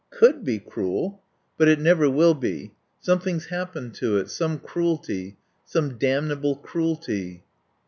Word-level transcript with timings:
"Could 0.09 0.43
be 0.43 0.57
cruel. 0.57 1.21
But 1.59 1.67
it 1.67 1.79
never 1.79 2.09
will 2.09 2.33
be. 2.33 2.73
Something's 2.99 3.45
happened 3.49 3.93
to 3.97 4.17
it. 4.17 4.31
Some 4.31 4.57
cruelty. 4.57 5.37
Some 5.63 5.99
damnable 5.99 6.55
cruelty." 6.55 7.43